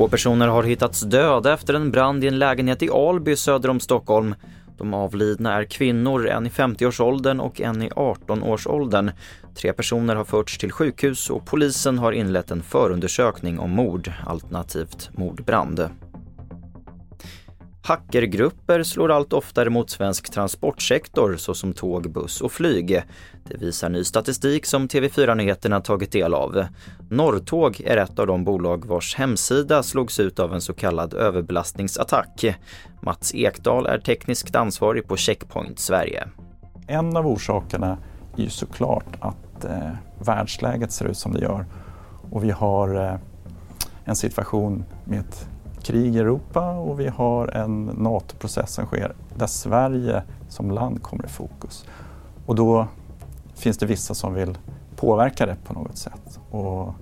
[0.00, 3.80] Två personer har hittats döda efter en brand i en lägenhet i Alby söder om
[3.80, 4.34] Stockholm.
[4.78, 9.10] De avlidna är kvinnor, en i 50-årsåldern och en i 18-årsåldern.
[9.54, 15.10] Tre personer har förts till sjukhus och polisen har inlett en förundersökning om mord, alternativt
[15.12, 15.90] mordbrand.
[17.82, 23.02] Hackergrupper slår allt oftare mot svensk transportsektor såsom tåg, buss och flyg.
[23.44, 26.64] Det visar ny statistik som TV4 Nyheterna tagit del av.
[27.10, 32.44] Norrtåg är ett av de bolag vars hemsida slogs ut av en så kallad överbelastningsattack.
[33.02, 36.28] Mats Ekdahl är tekniskt ansvarig på Checkpoint Sverige.
[36.86, 37.98] En av orsakerna
[38.36, 41.66] är ju såklart att eh, världsläget ser ut som det gör
[42.30, 43.14] och vi har eh,
[44.04, 45.48] en situation med ett
[45.82, 51.24] krig i Europa och vi har en NATO-process som sker där Sverige som land kommer
[51.24, 51.84] i fokus.
[52.46, 52.86] Och då
[53.54, 54.58] finns det vissa som vill
[54.96, 56.40] påverka det på något sätt.
[56.50, 56.94] Och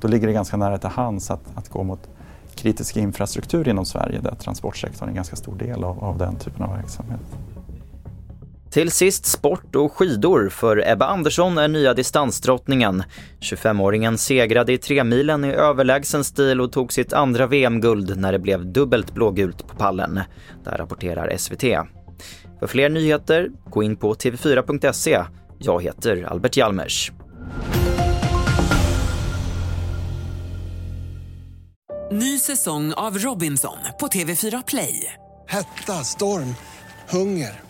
[0.00, 2.08] då ligger det ganska nära till hands att, att gå mot
[2.54, 6.62] kritisk infrastruktur inom Sverige där transportsektorn är en ganska stor del av, av den typen
[6.62, 7.20] av verksamhet.
[8.70, 13.02] Till sist sport och skidor, för Ebba Andersson är nya distansdrottningen.
[13.40, 18.72] 25-åringen segrade i tremilen i överlägsen stil och tog sitt andra VM-guld när det blev
[18.72, 20.20] dubbelt blågult på pallen.
[20.64, 21.62] Där rapporterar SVT.
[22.60, 25.24] För fler nyheter, gå in på tv4.se.
[25.58, 27.12] Jag heter Albert Hjalmers.
[32.12, 35.12] Ny säsong av Robinson på TV4 Play.
[35.48, 36.54] Hetta, storm,
[37.08, 37.69] hunger.